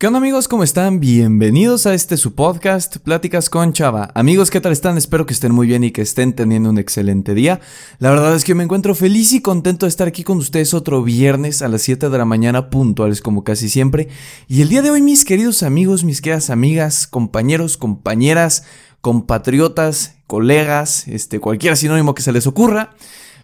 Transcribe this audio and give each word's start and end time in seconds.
¿Qué 0.00 0.06
onda 0.06 0.16
amigos? 0.16 0.48
¿Cómo 0.48 0.64
están? 0.64 0.98
Bienvenidos 0.98 1.84
a 1.84 1.92
este 1.92 2.16
su 2.16 2.34
podcast, 2.34 2.96
Pláticas 2.96 3.50
con 3.50 3.74
Chava. 3.74 4.10
Amigos, 4.14 4.50
¿qué 4.50 4.58
tal 4.58 4.72
están? 4.72 4.96
Espero 4.96 5.26
que 5.26 5.34
estén 5.34 5.52
muy 5.52 5.66
bien 5.66 5.84
y 5.84 5.90
que 5.90 6.00
estén 6.00 6.32
teniendo 6.32 6.70
un 6.70 6.78
excelente 6.78 7.34
día. 7.34 7.60
La 7.98 8.08
verdad 8.08 8.34
es 8.34 8.44
que 8.44 8.54
me 8.54 8.64
encuentro 8.64 8.94
feliz 8.94 9.34
y 9.34 9.42
contento 9.42 9.84
de 9.84 9.90
estar 9.90 10.08
aquí 10.08 10.24
con 10.24 10.38
ustedes 10.38 10.72
otro 10.72 11.02
viernes 11.02 11.60
a 11.60 11.68
las 11.68 11.82
7 11.82 12.08
de 12.08 12.16
la 12.16 12.24
mañana, 12.24 12.70
puntuales 12.70 13.20
como 13.20 13.44
casi 13.44 13.68
siempre. 13.68 14.08
Y 14.48 14.62
el 14.62 14.70
día 14.70 14.80
de 14.80 14.90
hoy, 14.90 15.02
mis 15.02 15.26
queridos 15.26 15.62
amigos, 15.62 16.02
mis 16.02 16.22
queridas 16.22 16.48
amigas, 16.48 17.06
compañeros, 17.06 17.76
compañeras, 17.76 18.64
compatriotas, 19.02 20.14
colegas, 20.26 21.08
este, 21.08 21.40
cualquier 21.40 21.76
sinónimo 21.76 22.14
que 22.14 22.22
se 22.22 22.32
les 22.32 22.46
ocurra, 22.46 22.94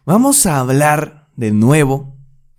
vamos 0.07 0.46
a 0.46 0.61
hablar 0.61 1.29
de 1.36 1.50
nuevo 1.50 2.15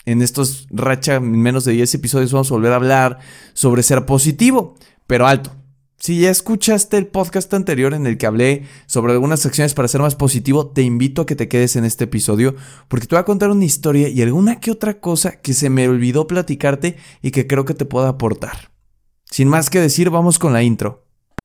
en 0.07 0.21
estos 0.21 0.67
racha 0.71 1.19
menos 1.19 1.65
de 1.65 1.73
10 1.73 1.95
episodios 1.95 2.31
vamos 2.31 2.49
a 2.49 2.53
volver 2.53 2.71
a 2.71 2.77
hablar 2.77 3.19
sobre 3.53 3.83
ser 3.83 4.05
positivo, 4.05 4.75
pero 5.05 5.27
alto. 5.27 5.51
Si 5.99 6.21
ya 6.21 6.29
escuchaste 6.29 6.95
el 6.95 7.07
podcast 7.07 7.53
anterior 7.53 7.93
en 7.93 8.07
el 8.07 8.17
que 8.17 8.25
hablé 8.25 8.63
sobre 8.85 9.11
algunas 9.11 9.45
acciones 9.45 9.73
para 9.73 9.89
ser 9.89 9.99
más 9.99 10.15
positivo, 10.15 10.67
te 10.67 10.81
invito 10.81 11.23
a 11.23 11.25
que 11.25 11.35
te 11.35 11.49
quedes 11.49 11.75
en 11.75 11.83
este 11.83 12.05
episodio 12.05 12.55
porque 12.87 13.05
te 13.05 13.15
voy 13.15 13.19
a 13.19 13.25
contar 13.25 13.49
una 13.49 13.65
historia 13.65 14.07
y 14.07 14.21
alguna 14.21 14.61
que 14.61 14.71
otra 14.71 15.01
cosa 15.01 15.41
que 15.41 15.53
se 15.53 15.69
me 15.69 15.89
olvidó 15.89 16.25
platicarte 16.25 16.95
y 17.21 17.31
que 17.31 17.45
creo 17.45 17.65
que 17.65 17.73
te 17.73 17.83
pueda 17.83 18.07
aportar. 18.07 18.71
Sin 19.25 19.49
más 19.49 19.69
que 19.69 19.81
decir, 19.81 20.09
vamos 20.09 20.39
con 20.39 20.53
la 20.53 20.63
intro. 20.63 21.06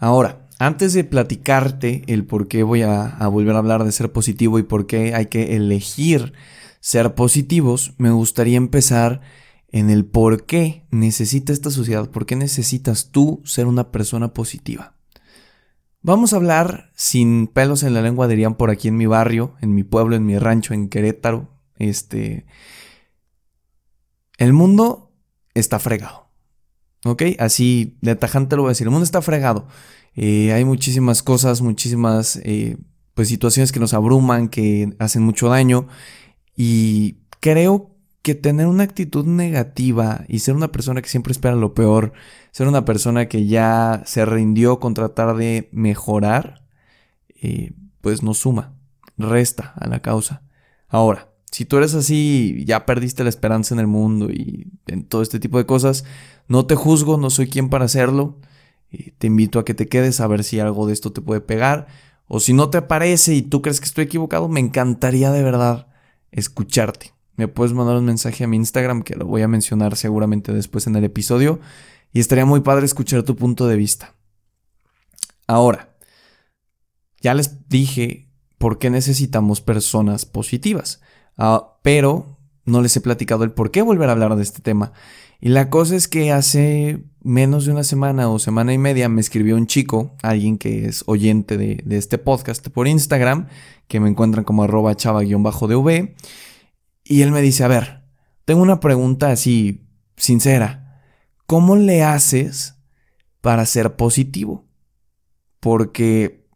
Ahora, 0.00 0.48
antes 0.58 0.94
de 0.94 1.04
platicarte 1.04 2.02
el 2.06 2.24
por 2.24 2.48
qué 2.48 2.62
voy 2.62 2.80
a, 2.80 3.18
volver 3.30 3.54
a 3.54 3.58
hablar 3.58 3.84
de 3.84 3.92
ser 3.92 4.10
positivo 4.12 4.58
y 4.58 4.62
por 4.62 4.86
qué 4.86 5.14
hay 5.14 5.26
que 5.26 5.56
elegir 5.56 6.32
ser 6.80 7.14
positivos, 7.14 7.92
me 7.98 8.10
gustaría 8.10 8.56
empezar 8.56 9.20
en 9.68 9.90
el 9.90 10.06
por 10.06 10.46
qué 10.46 10.86
necesita 10.90 11.52
esta 11.52 11.70
sociedad, 11.70 12.10
por 12.10 12.24
qué 12.24 12.34
necesitas 12.34 13.10
tú 13.10 13.42
ser 13.44 13.66
una 13.66 13.92
persona 13.92 14.32
positiva. 14.32 14.94
Vamos 16.00 16.32
a 16.32 16.36
hablar 16.36 16.90
sin 16.94 17.46
pelos 17.46 17.82
en 17.82 17.92
la 17.92 18.00
lengua, 18.00 18.26
dirían 18.26 18.54
por 18.54 18.70
aquí 18.70 18.88
en 18.88 18.96
mi 18.96 19.04
barrio, 19.04 19.54
en 19.60 19.74
mi 19.74 19.84
pueblo, 19.84 20.16
en 20.16 20.24
mi 20.24 20.38
rancho, 20.38 20.72
en 20.72 20.88
Querétaro. 20.88 21.50
Este. 21.76 22.46
El 24.38 24.54
mundo 24.54 25.12
está 25.52 25.78
fregado. 25.78 26.19
¿Ok? 27.04 27.22
Así 27.38 27.96
de 28.02 28.16
tajante 28.16 28.56
lo 28.56 28.62
voy 28.62 28.70
a 28.70 28.72
decir. 28.72 28.86
El 28.86 28.90
mundo 28.90 29.04
está 29.04 29.22
fregado. 29.22 29.66
Eh, 30.14 30.52
hay 30.52 30.64
muchísimas 30.64 31.22
cosas, 31.22 31.62
muchísimas 31.62 32.36
eh, 32.44 32.76
pues, 33.14 33.28
situaciones 33.28 33.72
que 33.72 33.80
nos 33.80 33.94
abruman, 33.94 34.48
que 34.48 34.94
hacen 34.98 35.22
mucho 35.22 35.48
daño. 35.48 35.88
Y 36.56 37.16
creo 37.40 37.90
que 38.22 38.34
tener 38.34 38.66
una 38.66 38.82
actitud 38.82 39.24
negativa 39.24 40.24
y 40.28 40.40
ser 40.40 40.54
una 40.54 40.72
persona 40.72 41.00
que 41.00 41.08
siempre 41.08 41.32
espera 41.32 41.54
lo 41.54 41.72
peor, 41.74 42.12
ser 42.50 42.68
una 42.68 42.84
persona 42.84 43.28
que 43.28 43.46
ya 43.46 44.02
se 44.04 44.26
rindió 44.26 44.78
con 44.78 44.92
tratar 44.94 45.36
de 45.36 45.70
mejorar, 45.72 46.62
eh, 47.40 47.72
pues 48.02 48.22
no 48.22 48.34
suma, 48.34 48.74
resta 49.16 49.72
a 49.76 49.88
la 49.88 50.00
causa. 50.00 50.42
Ahora, 50.88 51.29
si 51.50 51.64
tú 51.64 51.78
eres 51.78 51.94
así, 51.94 52.64
ya 52.64 52.86
perdiste 52.86 53.24
la 53.24 53.30
esperanza 53.30 53.74
en 53.74 53.80
el 53.80 53.86
mundo 53.86 54.30
y 54.30 54.68
en 54.86 55.04
todo 55.04 55.22
este 55.22 55.40
tipo 55.40 55.58
de 55.58 55.66
cosas, 55.66 56.04
no 56.48 56.66
te 56.66 56.76
juzgo, 56.76 57.16
no 57.16 57.30
soy 57.30 57.48
quien 57.48 57.68
para 57.68 57.86
hacerlo. 57.86 58.38
te 59.18 59.26
invito 59.26 59.58
a 59.58 59.64
que 59.64 59.74
te 59.74 59.88
quedes 59.88 60.20
a 60.20 60.26
ver 60.26 60.44
si 60.44 60.60
algo 60.60 60.86
de 60.86 60.92
esto 60.92 61.12
te 61.12 61.20
puede 61.20 61.40
pegar. 61.40 61.88
O 62.26 62.38
si 62.38 62.52
no 62.52 62.70
te 62.70 62.82
parece 62.82 63.34
y 63.34 63.42
tú 63.42 63.62
crees 63.62 63.80
que 63.80 63.86
estoy 63.86 64.04
equivocado, 64.04 64.48
me 64.48 64.60
encantaría 64.60 65.32
de 65.32 65.42
verdad 65.42 65.88
escucharte. 66.30 67.12
Me 67.36 67.48
puedes 67.48 67.72
mandar 67.72 67.96
un 67.96 68.04
mensaje 68.04 68.44
a 68.44 68.46
mi 68.46 68.56
Instagram 68.56 69.02
que 69.02 69.16
lo 69.16 69.26
voy 69.26 69.42
a 69.42 69.48
mencionar 69.48 69.96
seguramente 69.96 70.52
después 70.52 70.86
en 70.86 70.94
el 70.94 71.04
episodio. 71.04 71.58
Y 72.12 72.20
estaría 72.20 72.44
muy 72.44 72.60
padre 72.60 72.86
escuchar 72.86 73.22
tu 73.24 73.34
punto 73.34 73.66
de 73.66 73.76
vista. 73.76 74.14
Ahora, 75.46 75.96
ya 77.20 77.34
les 77.34 77.68
dije 77.68 78.28
por 78.58 78.78
qué 78.78 78.90
necesitamos 78.90 79.60
personas 79.60 80.26
positivas. 80.26 81.00
Ah, 81.42 81.78
pero 81.82 82.36
no 82.66 82.82
les 82.82 82.94
he 82.96 83.00
platicado 83.00 83.44
el 83.44 83.52
por 83.52 83.70
qué 83.70 83.80
volver 83.80 84.10
a 84.10 84.12
hablar 84.12 84.36
de 84.36 84.42
este 84.42 84.60
tema. 84.60 84.92
Y 85.40 85.48
la 85.48 85.70
cosa 85.70 85.96
es 85.96 86.06
que 86.06 86.32
hace 86.32 87.02
menos 87.22 87.64
de 87.64 87.72
una 87.72 87.82
semana 87.82 88.28
o 88.28 88.38
semana 88.38 88.74
y 88.74 88.78
media 88.78 89.08
me 89.08 89.22
escribió 89.22 89.56
un 89.56 89.66
chico, 89.66 90.14
alguien 90.22 90.58
que 90.58 90.84
es 90.84 91.02
oyente 91.06 91.56
de, 91.56 91.82
este 91.96 92.18
podcast 92.18 92.68
por 92.68 92.86
Instagram, 92.86 93.48
que 93.88 94.00
me 94.00 94.10
encuentran 94.10 94.44
como 94.44 94.64
arroba 94.64 94.94
chava-dv. 94.94 96.14
Y 97.04 97.22
él 97.22 97.32
me 97.32 97.40
dice, 97.40 97.64
a 97.64 97.68
ver, 97.68 98.04
tengo 98.44 98.60
una 98.60 98.78
pregunta 98.78 99.30
así, 99.30 99.88
sincera. 100.18 101.02
¿Cómo 101.46 101.74
le 101.74 102.02
haces 102.02 102.74
para 103.40 103.64
ser 103.64 103.96
positivo? 103.96 104.66
Porque 105.58 106.46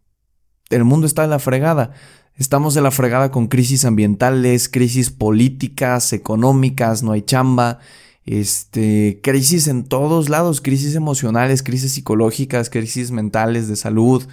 el 0.68 0.84
mundo 0.84 1.06
está 1.06 1.24
en 1.24 1.30
la 1.30 1.38
fregada. 1.38 1.92
Estamos 2.36 2.74
de 2.74 2.82
la 2.82 2.90
fregada 2.90 3.30
con 3.30 3.46
crisis 3.46 3.84
ambientales, 3.84 4.68
crisis 4.68 5.10
políticas, 5.10 6.12
económicas, 6.12 7.04
no 7.04 7.12
hay 7.12 7.22
chamba, 7.22 7.78
este, 8.26 9.20
crisis 9.22 9.68
en 9.68 9.84
todos 9.84 10.28
lados, 10.28 10.60
crisis 10.60 10.96
emocionales, 10.96 11.62
crisis 11.62 11.92
psicológicas, 11.92 12.70
crisis 12.70 13.12
mentales 13.12 13.68
de 13.68 13.76
salud. 13.76 14.26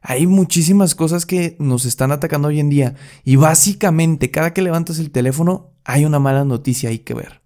Hay 0.00 0.28
muchísimas 0.28 0.94
cosas 0.94 1.26
que 1.26 1.56
nos 1.58 1.86
están 1.86 2.12
atacando 2.12 2.48
hoy 2.48 2.60
en 2.60 2.70
día 2.70 2.94
y 3.24 3.34
básicamente 3.34 4.30
cada 4.30 4.54
que 4.54 4.62
levantas 4.62 5.00
el 5.00 5.10
teléfono 5.10 5.72
hay 5.84 6.04
una 6.04 6.20
mala 6.20 6.44
noticia 6.44 6.90
ahí 6.90 7.00
que 7.00 7.14
ver. 7.14 7.42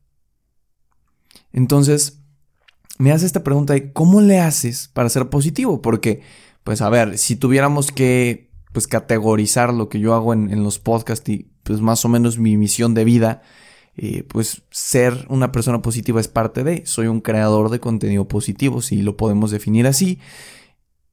Entonces, 1.54 2.18
me 2.98 3.10
hace 3.10 3.24
esta 3.24 3.42
pregunta 3.42 3.72
de 3.72 3.90
cómo 3.92 4.20
le 4.20 4.38
haces 4.38 4.90
para 4.92 5.08
ser 5.08 5.30
positivo, 5.30 5.80
porque, 5.80 6.20
pues 6.62 6.82
a 6.82 6.90
ver, 6.90 7.16
si 7.16 7.36
tuviéramos 7.36 7.90
que 7.90 8.43
pues 8.74 8.88
categorizar 8.88 9.72
lo 9.72 9.88
que 9.88 10.00
yo 10.00 10.14
hago 10.14 10.32
en, 10.32 10.64
los 10.64 10.80
podcasts 10.80 11.28
y 11.28 11.48
pues 11.62 11.80
más 11.80 12.04
o 12.04 12.08
menos 12.08 12.38
mi 12.38 12.56
misión 12.56 12.92
de 12.92 13.04
vida, 13.04 13.40
eh, 13.96 14.24
pues 14.24 14.62
ser 14.72 15.26
una 15.28 15.52
persona 15.52 15.80
positiva 15.80 16.20
es 16.20 16.26
parte 16.26 16.64
de, 16.64 16.84
soy 16.84 17.06
un 17.06 17.20
creador 17.20 17.70
de 17.70 17.78
contenido 17.78 18.26
positivo, 18.26 18.82
si 18.82 19.00
lo 19.00 19.16
podemos 19.16 19.52
definir 19.52 19.86
así. 19.86 20.18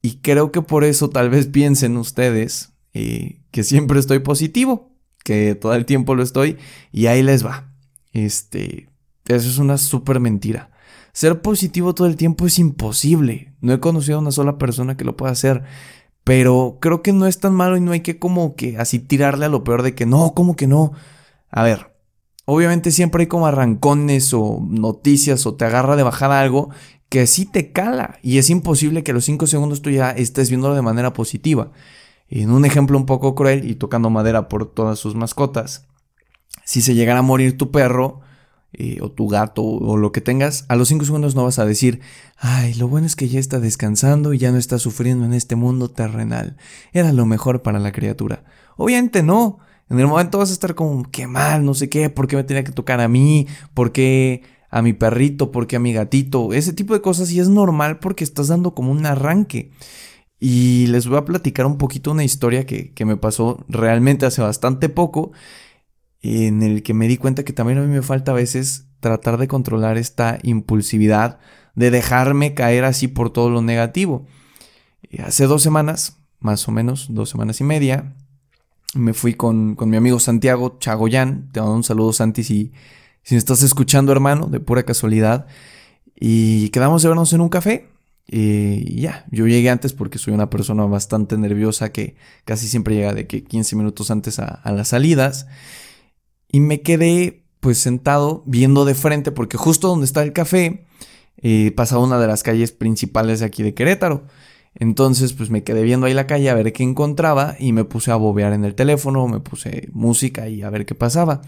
Y 0.02 0.16
creo 0.16 0.50
que 0.50 0.60
por 0.60 0.82
eso 0.82 1.08
tal 1.08 1.30
vez 1.30 1.46
piensen 1.46 1.96
ustedes 1.96 2.72
eh, 2.94 3.42
que 3.52 3.62
siempre 3.62 4.00
estoy 4.00 4.18
positivo, 4.18 4.96
que 5.22 5.54
todo 5.54 5.74
el 5.74 5.86
tiempo 5.86 6.16
lo 6.16 6.24
estoy, 6.24 6.58
y 6.90 7.06
ahí 7.06 7.22
les 7.22 7.46
va. 7.46 7.72
Este, 8.12 8.88
eso 9.28 9.48
es 9.48 9.58
una 9.58 9.78
súper 9.78 10.18
mentira. 10.18 10.72
Ser 11.12 11.42
positivo 11.42 11.94
todo 11.94 12.08
el 12.08 12.16
tiempo 12.16 12.44
es 12.44 12.58
imposible. 12.58 13.54
No 13.60 13.72
he 13.72 13.78
conocido 13.78 14.16
a 14.18 14.20
una 14.20 14.32
sola 14.32 14.58
persona 14.58 14.96
que 14.96 15.04
lo 15.04 15.16
pueda 15.16 15.30
hacer. 15.30 15.62
Pero 16.24 16.78
creo 16.80 17.02
que 17.02 17.12
no 17.12 17.26
es 17.26 17.40
tan 17.40 17.54
malo 17.54 17.76
y 17.76 17.80
no 17.80 17.92
hay 17.92 18.00
que 18.00 18.18
como 18.18 18.54
que 18.54 18.78
así 18.78 18.98
tirarle 18.98 19.46
a 19.46 19.48
lo 19.48 19.64
peor 19.64 19.82
de 19.82 19.94
que 19.94 20.06
no, 20.06 20.34
como 20.34 20.56
que 20.56 20.66
no. 20.66 20.92
A 21.50 21.62
ver, 21.62 21.92
obviamente 22.44 22.92
siempre 22.92 23.22
hay 23.22 23.26
como 23.26 23.46
arrancones 23.46 24.32
o 24.32 24.60
noticias 24.62 25.46
o 25.46 25.54
te 25.54 25.64
agarra 25.64 25.96
de 25.96 26.02
bajada 26.02 26.40
algo 26.40 26.70
que 27.08 27.26
sí 27.26 27.44
te 27.44 27.72
cala 27.72 28.18
y 28.22 28.38
es 28.38 28.48
imposible 28.48 29.02
que 29.02 29.10
a 29.10 29.14
los 29.14 29.26
5 29.26 29.46
segundos 29.46 29.82
tú 29.82 29.90
ya 29.90 30.12
estés 30.12 30.48
viéndolo 30.48 30.74
de 30.74 30.80
manera 30.80 31.12
positiva. 31.12 31.70
En 32.28 32.50
un 32.50 32.64
ejemplo 32.64 32.96
un 32.96 33.04
poco 33.04 33.34
cruel 33.34 33.68
y 33.68 33.74
tocando 33.74 34.08
madera 34.08 34.48
por 34.48 34.72
todas 34.72 34.98
sus 34.98 35.14
mascotas, 35.14 35.86
si 36.64 36.80
se 36.80 36.94
llegara 36.94 37.18
a 37.18 37.22
morir 37.22 37.58
tu 37.58 37.70
perro, 37.70 38.20
eh, 38.74 38.98
o 39.02 39.10
tu 39.10 39.28
gato 39.28 39.62
o 39.62 39.96
lo 39.98 40.12
que 40.12 40.22
tengas, 40.22 40.64
a 40.68 40.76
los 40.76 40.88
5 40.88 41.04
segundos 41.04 41.34
no 41.34 41.44
vas 41.44 41.58
a 41.58 41.66
decir, 41.66 42.00
ay, 42.38 42.72
lo 42.74 42.88
bueno 42.88 43.06
es 43.06 43.16
que 43.16 43.28
ya 43.28 43.38
está 43.38 43.60
descansando 43.60 44.32
y 44.32 44.38
ya 44.38 44.50
no 44.50 44.56
está 44.56 44.78
sufriendo 44.78 45.26
en 45.26 45.34
este 45.34 45.56
mundo 45.56 45.90
terrenal. 45.90 46.56
Era 46.92 47.12
lo 47.12 47.26
mejor 47.26 47.60
para 47.60 47.78
la 47.78 47.92
criatura. 47.92 48.44
Obviamente 48.76 49.22
no. 49.22 49.58
En 49.90 50.00
el 50.00 50.06
momento 50.06 50.38
vas 50.38 50.48
a 50.48 50.54
estar 50.54 50.74
como, 50.74 51.02
qué 51.10 51.26
mal, 51.26 51.66
no 51.66 51.74
sé 51.74 51.90
qué, 51.90 52.08
por 52.08 52.26
qué 52.28 52.36
me 52.36 52.44
tenía 52.44 52.64
que 52.64 52.72
tocar 52.72 53.00
a 53.00 53.08
mí, 53.08 53.46
por 53.74 53.92
qué 53.92 54.42
a 54.70 54.80
mi 54.80 54.94
perrito, 54.94 55.52
por 55.52 55.66
qué 55.66 55.76
a 55.76 55.80
mi 55.80 55.92
gatito, 55.92 56.54
ese 56.54 56.72
tipo 56.72 56.94
de 56.94 57.02
cosas 57.02 57.30
y 57.30 57.40
es 57.40 57.50
normal 57.50 57.98
porque 57.98 58.24
estás 58.24 58.48
dando 58.48 58.74
como 58.74 58.90
un 58.90 59.04
arranque. 59.04 59.70
Y 60.40 60.86
les 60.86 61.06
voy 61.06 61.18
a 61.18 61.26
platicar 61.26 61.66
un 61.66 61.76
poquito 61.76 62.10
una 62.10 62.24
historia 62.24 62.64
que, 62.64 62.92
que 62.94 63.04
me 63.04 63.18
pasó 63.18 63.64
realmente 63.68 64.24
hace 64.24 64.40
bastante 64.40 64.88
poco 64.88 65.32
en 66.22 66.62
el 66.62 66.82
que 66.82 66.94
me 66.94 67.08
di 67.08 67.16
cuenta 67.16 67.44
que 67.44 67.52
también 67.52 67.78
a 67.78 67.82
mí 67.82 67.88
me 67.88 68.02
falta 68.02 68.32
a 68.32 68.34
veces 68.34 68.86
tratar 69.00 69.38
de 69.38 69.48
controlar 69.48 69.98
esta 69.98 70.38
impulsividad 70.42 71.38
de 71.74 71.90
dejarme 71.90 72.54
caer 72.54 72.84
así 72.84 73.08
por 73.08 73.30
todo 73.30 73.50
lo 73.50 73.62
negativo. 73.62 74.26
hace 75.18 75.46
dos 75.46 75.62
semanas, 75.62 76.18
más 76.40 76.68
o 76.68 76.72
menos, 76.72 77.06
dos 77.10 77.30
semanas 77.30 77.60
y 77.60 77.64
media, 77.64 78.14
me 78.94 79.14
fui 79.14 79.34
con, 79.34 79.76
mi 79.78 79.96
amigo 79.96 80.20
Santiago 80.20 80.76
Chagoyán. 80.78 81.50
Te 81.52 81.60
mando 81.60 81.76
un 81.76 81.84
saludo, 81.84 82.12
Santi, 82.12 82.44
si, 82.44 82.72
si 83.22 83.34
me 83.34 83.38
estás 83.38 83.62
escuchando, 83.62 84.12
hermano, 84.12 84.46
de 84.46 84.60
pura 84.60 84.82
casualidad. 84.82 85.46
Y 86.14 86.68
quedamos 86.70 87.02
de 87.02 87.08
vernos 87.08 87.32
en 87.32 87.40
un 87.40 87.48
café. 87.48 87.88
Y 88.26 89.00
ya, 89.00 89.26
yo 89.30 89.46
llegué 89.46 89.68
antes 89.70 89.92
porque 89.92 90.18
soy 90.18 90.32
una 90.32 90.48
persona 90.48 90.84
bastante 90.84 91.36
nerviosa 91.36 91.90
que 91.90 92.16
casi 92.44 92.68
siempre 92.68 92.94
llega 92.94 93.14
de 93.14 93.26
que 93.26 93.44
15 93.44 93.76
minutos 93.76 94.10
antes 94.10 94.38
a, 94.38 94.60
las 94.72 94.88
salidas. 94.88 95.46
Y 96.52 96.60
me 96.60 96.82
quedé 96.82 97.42
pues 97.60 97.78
sentado 97.78 98.44
viendo 98.46 98.84
de 98.84 98.94
frente 98.94 99.32
porque 99.32 99.56
justo 99.56 99.88
donde 99.88 100.04
está 100.04 100.22
el 100.22 100.32
café 100.32 100.86
eh, 101.38 101.72
pasaba 101.74 102.04
una 102.04 102.18
de 102.18 102.26
las 102.26 102.42
calles 102.42 102.70
principales 102.72 103.40
de 103.40 103.46
aquí 103.46 103.62
de 103.62 103.74
Querétaro. 103.74 104.24
Entonces, 104.74 105.32
pues 105.32 105.50
me 105.50 105.64
quedé 105.64 105.82
viendo 105.82 106.06
ahí 106.06 106.14
la 106.14 106.26
calle 106.26 106.48
a 106.48 106.54
ver 106.54 106.72
qué 106.72 106.82
encontraba 106.82 107.56
y 107.58 107.72
me 107.72 107.84
puse 107.84 108.10
a 108.10 108.16
bobear 108.16 108.52
en 108.52 108.64
el 108.64 108.74
teléfono, 108.74 109.28
me 109.28 109.40
puse 109.40 109.88
música 109.92 110.48
y 110.48 110.62
a 110.62 110.70
ver 110.70 110.86
qué 110.86 110.94
pasaba. 110.94 111.42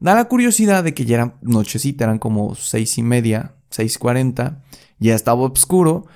Da 0.00 0.14
la 0.14 0.26
curiosidad 0.26 0.82
de 0.82 0.92
que 0.92 1.04
ya 1.04 1.14
era 1.16 1.38
nochecita, 1.42 2.04
eran 2.04 2.18
como 2.18 2.54
seis 2.54 2.98
y 2.98 3.02
media, 3.02 3.54
seis 3.70 3.98
cuarenta, 3.98 4.62
ya 4.98 5.14
estaba 5.14 5.42
oscuro 5.42 6.06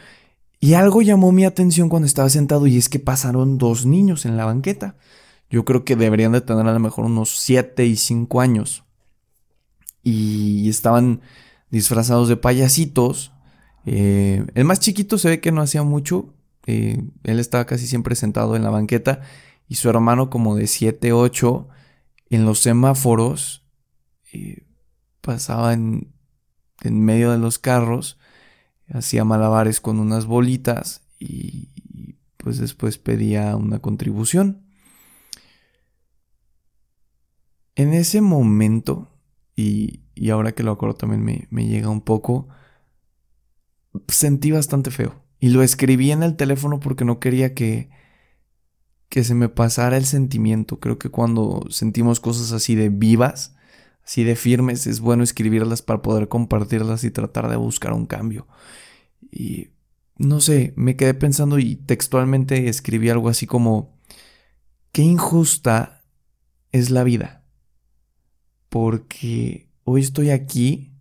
y 0.59 0.75
algo 0.75 1.03
llamó 1.03 1.32
mi 1.32 1.44
atención 1.44 1.88
cuando 1.88 2.06
estaba 2.06 2.29
sentado 2.29 2.67
y 2.67 2.77
es 2.77 2.88
que 2.88 2.99
pasaron 2.99 3.56
dos 3.56 3.87
niños 3.87 4.27
en 4.27 4.37
la 4.37 4.44
banqueta. 4.44 4.97
Yo 5.50 5.64
creo 5.64 5.85
que 5.85 5.97
deberían 5.97 6.32
de 6.32 6.41
tener 6.41 6.67
a 6.67 6.73
lo 6.73 6.79
mejor 6.79 7.05
unos 7.05 7.31
siete 7.31 7.85
y 7.85 7.97
cinco 7.97 8.41
años. 8.41 8.85
Y 10.02 10.69
estaban 10.70 11.20
disfrazados 11.70 12.29
de 12.29 12.37
payasitos. 12.37 13.32
Eh, 13.85 14.47
el 14.55 14.64
más 14.64 14.81
chiquito 14.81 15.19
se 15.19 15.29
ve 15.29 15.41
que 15.41 15.52
no 15.52 15.61
hacía 15.61 15.82
mucho, 15.82 16.35
eh, 16.67 17.02
él 17.25 17.41
estaba 17.41 17.64
casi 17.64 17.87
siempre 17.87 18.14
sentado 18.14 18.55
en 18.55 18.62
la 18.62 18.70
banqueta 18.70 19.23
y 19.67 19.76
su 19.76 19.88
hermano 19.88 20.31
como 20.31 20.56
de 20.56 20.67
7, 20.67 21.12
8 21.12 21.69
en 22.29 22.44
los 22.44 22.61
semáforos 22.61 23.64
eh, 24.32 24.64
pasaba 25.20 25.73
en, 25.73 26.12
en, 26.82 27.05
medio 27.05 27.32
de 27.32 27.38
los 27.38 27.58
carros, 27.58 28.19
hacía 28.93 29.25
malabares 29.25 29.81
con 29.81 29.99
unas 29.99 30.26
bolitas 30.26 31.03
y, 31.19 31.70
pues 32.37 32.58
después 32.58 32.99
pedía 32.99 33.56
una 33.56 33.81
contribución. 33.81 34.69
En 37.81 37.94
ese 37.94 38.21
momento, 38.21 39.09
y, 39.56 40.03
y 40.15 40.29
ahora 40.29 40.53
que 40.53 40.62
lo 40.62 40.71
acuerdo 40.71 40.97
también 40.97 41.25
me, 41.25 41.49
me 41.49 41.67
llega 41.67 41.88
un 41.88 42.03
poco, 42.03 42.47
sentí 44.06 44.50
bastante 44.50 44.91
feo. 44.91 45.25
Y 45.38 45.49
lo 45.49 45.62
escribí 45.62 46.11
en 46.11 46.23
el 46.23 46.37
teléfono 46.37 46.79
porque 46.79 47.06
no 47.06 47.21
quería 47.21 47.55
que, 47.55 47.88
que 49.09 49.25
se 49.25 49.35
me 49.35 49.49
pasara 49.49 49.97
el 49.97 50.05
sentimiento. 50.05 50.79
Creo 50.79 50.99
que 50.99 51.09
cuando 51.09 51.65
sentimos 51.71 52.21
cosas 52.21 52.53
así 52.53 52.75
de 52.75 52.91
vivas, 52.91 53.56
así 54.05 54.25
de 54.25 54.37
firmes, 54.37 54.87
es 54.87 55.00
bueno 55.00 55.23
escribirlas 55.23 55.81
para 55.81 56.03
poder 56.03 56.29
compartirlas 56.29 57.03
y 57.05 57.11
tratar 57.11 57.49
de 57.49 57.56
buscar 57.56 57.94
un 57.94 58.05
cambio. 58.05 58.47
Y 59.32 59.69
no 60.19 60.43
sé, 60.43 60.75
me 60.77 60.97
quedé 60.97 61.15
pensando 61.15 61.59
y 61.59 61.77
textualmente 61.77 62.69
escribí 62.69 63.09
algo 63.09 63.31
así 63.31 63.47
como, 63.47 63.99
qué 64.93 65.00
injusta 65.00 66.05
es 66.73 66.91
la 66.91 67.05
vida. 67.05 67.40
Porque 68.70 69.69
hoy 69.84 70.00
estoy 70.00 70.31
aquí, 70.31 70.94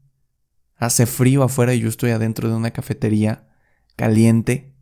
hace 0.75 1.05
frío 1.05 1.43
afuera 1.43 1.73
y 1.73 1.79
yo 1.79 1.87
estoy 1.87 2.11
adentro 2.11 2.49
de 2.49 2.55
una 2.55 2.71
cafetería 2.71 3.47
caliente, 3.95 4.75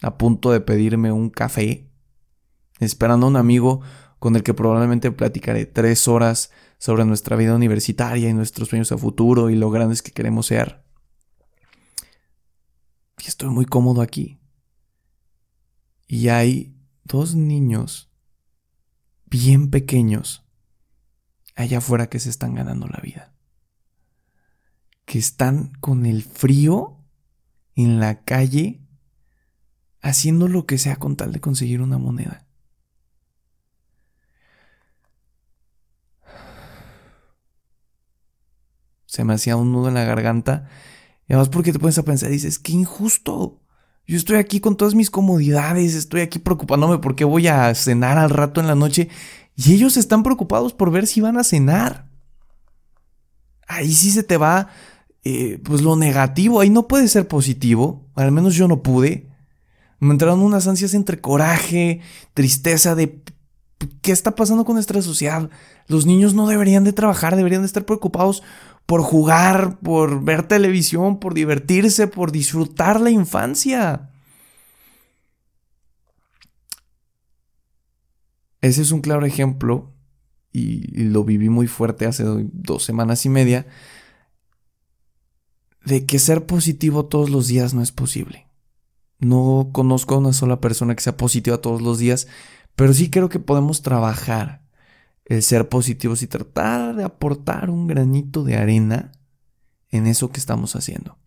a 0.00 0.16
punto 0.16 0.52
de 0.52 0.60
pedirme 0.60 1.12
un 1.12 1.28
café, 1.28 1.90
esperando 2.78 3.26
a 3.26 3.28
un 3.30 3.36
amigo 3.36 3.80
con 4.18 4.36
el 4.36 4.42
que 4.42 4.54
probablemente 4.54 5.10
platicaré 5.10 5.66
tres 5.66 6.08
horas 6.08 6.52
sobre 6.78 7.04
nuestra 7.04 7.36
vida 7.36 7.54
universitaria 7.54 8.28
y 8.28 8.34
nuestros 8.34 8.68
sueños 8.68 8.92
a 8.92 8.98
futuro 8.98 9.50
y 9.50 9.56
lo 9.56 9.70
grandes 9.70 10.00
que 10.00 10.12
queremos 10.12 10.46
ser. 10.46 10.84
Y 13.18 13.26
estoy 13.26 13.50
muy 13.50 13.64
cómodo 13.64 14.02
aquí. 14.02 14.40
Y 16.06 16.28
hay 16.28 16.76
dos 17.04 17.34
niños 17.34 18.12
bien 19.26 19.70
pequeños 19.70 20.47
allá 21.58 21.78
afuera 21.78 22.08
que 22.08 22.20
se 22.20 22.30
están 22.30 22.54
ganando 22.54 22.86
la 22.86 23.00
vida. 23.02 23.34
Que 25.04 25.18
están 25.18 25.72
con 25.80 26.06
el 26.06 26.22
frío 26.22 27.04
en 27.74 27.98
la 27.98 28.22
calle 28.22 28.80
haciendo 30.00 30.46
lo 30.46 30.66
que 30.66 30.78
sea 30.78 30.96
con 30.96 31.16
tal 31.16 31.32
de 31.32 31.40
conseguir 31.40 31.82
una 31.82 31.98
moneda. 31.98 32.46
Se 39.06 39.24
me 39.24 39.34
hacía 39.34 39.56
un 39.56 39.72
nudo 39.72 39.88
en 39.88 39.94
la 39.94 40.04
garganta. 40.04 40.68
Y 41.26 41.32
además 41.32 41.48
porque 41.48 41.72
te 41.72 41.80
pones 41.80 41.98
a 41.98 42.04
pensar, 42.04 42.30
dices, 42.30 42.60
qué 42.60 42.70
injusto. 42.70 43.60
Yo 44.06 44.16
estoy 44.16 44.36
aquí 44.36 44.60
con 44.60 44.76
todas 44.76 44.94
mis 44.94 45.10
comodidades, 45.10 45.94
estoy 45.94 46.20
aquí 46.20 46.38
preocupándome 46.38 46.98
porque 46.98 47.24
voy 47.24 47.48
a 47.48 47.74
cenar 47.74 48.16
al 48.16 48.30
rato 48.30 48.60
en 48.60 48.68
la 48.68 48.76
noche 48.76 49.08
y 49.60 49.74
ellos 49.74 49.96
están 49.96 50.22
preocupados 50.22 50.72
por 50.72 50.92
ver 50.92 51.08
si 51.08 51.20
van 51.20 51.36
a 51.36 51.42
cenar. 51.42 52.06
Ahí 53.66 53.92
sí 53.92 54.12
se 54.12 54.22
te 54.22 54.36
va 54.36 54.68
eh, 55.24 55.60
pues 55.64 55.82
lo 55.82 55.96
negativo, 55.96 56.60
ahí 56.60 56.70
no 56.70 56.86
puede 56.86 57.08
ser 57.08 57.26
positivo, 57.26 58.08
al 58.14 58.30
menos 58.30 58.54
yo 58.54 58.68
no 58.68 58.84
pude. 58.84 59.28
Me 59.98 60.12
entraron 60.12 60.42
unas 60.42 60.68
ansias 60.68 60.94
entre 60.94 61.20
coraje, 61.20 62.00
tristeza 62.34 62.94
de 62.94 63.20
qué 64.00 64.12
está 64.12 64.36
pasando 64.36 64.64
con 64.64 64.76
nuestra 64.76 65.02
sociedad. 65.02 65.50
Los 65.88 66.06
niños 66.06 66.34
no 66.34 66.46
deberían 66.46 66.84
de 66.84 66.92
trabajar, 66.92 67.34
deberían 67.34 67.62
de 67.62 67.66
estar 67.66 67.84
preocupados 67.84 68.44
por 68.86 69.02
jugar, 69.02 69.80
por 69.80 70.22
ver 70.22 70.46
televisión, 70.46 71.18
por 71.18 71.34
divertirse, 71.34 72.06
por 72.06 72.30
disfrutar 72.30 73.00
la 73.00 73.10
infancia. 73.10 74.10
Ese 78.60 78.82
es 78.82 78.90
un 78.90 79.00
claro 79.00 79.24
ejemplo 79.26 79.92
y, 80.52 81.04
lo 81.04 81.24
viví 81.24 81.48
muy 81.48 81.66
fuerte 81.66 82.06
hace 82.06 82.24
dos 82.52 82.84
semanas 82.84 83.24
y 83.24 83.28
media 83.28 83.66
de 85.84 86.04
que 86.04 86.18
ser 86.18 86.46
positivo 86.46 87.06
todos 87.06 87.30
los 87.30 87.46
días 87.46 87.72
no 87.74 87.82
es 87.82 87.92
posible. 87.92 88.46
No 89.20 89.70
conozco 89.72 90.14
a 90.14 90.18
una 90.18 90.32
sola 90.32 90.60
persona 90.60 90.94
que 90.94 91.02
sea 91.02 91.16
positiva 91.16 91.58
todos 91.58 91.82
los 91.82 91.98
días, 91.98 92.28
pero 92.76 92.92
sí 92.92 93.10
creo 93.10 93.28
que 93.28 93.40
podemos 93.40 93.82
trabajar 93.82 94.62
el 95.24 95.42
ser 95.42 95.68
positivos 95.68 96.22
y 96.22 96.26
tratar 96.26 96.94
de 96.96 97.04
aportar 97.04 97.70
un 97.70 97.86
granito 97.86 98.44
de 98.44 98.56
arena 98.56 99.12
en 99.90 100.06
eso 100.06 100.30
que 100.30 100.40
estamos 100.40 100.76
haciendo. 100.76 101.18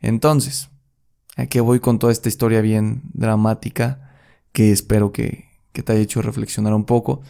Entonces, 0.00 0.70
¿a 1.36 1.46
qué 1.46 1.60
voy 1.60 1.80
con 1.80 1.98
toda 1.98 2.12
esta 2.12 2.28
historia 2.28 2.60
bien 2.60 3.02
dramática 3.12 4.10
que 4.52 4.72
espero 4.72 5.12
que, 5.12 5.51
que 5.72 5.82
te 5.82 5.92
haya 5.92 6.02
hecho 6.02 6.22
reflexionar 6.22 6.74
un 6.74 6.84
poco? 6.84 7.22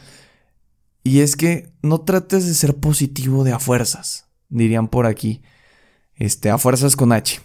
Y 1.05 1.21
es 1.21 1.37
que 1.37 1.73
no 1.83 2.01
trates 2.01 2.47
de 2.47 2.55
ser 2.55 2.77
positivo 2.77 3.45
de 3.45 3.53
a 3.53 3.59
fuerzas, 3.59 4.29
dirían 4.49 4.89
por 4.89 5.07
aquí. 5.07 5.43
Este, 6.15 6.51
a 6.51 6.59
fuerzas 6.59 6.95
con 6.95 7.13
H. 7.13 7.41